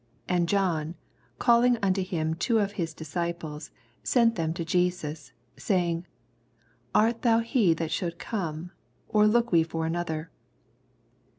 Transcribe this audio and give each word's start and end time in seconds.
19 0.27 0.35
And 0.39 0.49
John 0.49 0.95
calling 1.37 1.77
unto 1.83 2.01
him 2.03 2.33
two 2.33 2.57
of 2.57 2.71
his 2.71 2.91
disciples 2.95 3.69
sent 4.01 4.33
them 4.33 4.51
to 4.55 4.65
Jesus, 4.65 5.31
sayinff, 5.57 6.05
Art 6.95 7.21
thou 7.21 7.37
he 7.41 7.75
that 7.75 7.91
should 7.91 8.17
come 8.17 8.71
i 8.73 9.09
or 9.09 9.27
look 9.27 9.51
we 9.51 9.61
for 9.61 9.85
another 9.85 10.31